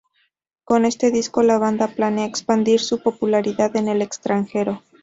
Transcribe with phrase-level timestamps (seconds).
[0.63, 4.81] Con este disco la banda planea expandir su popularidad en el extranjero.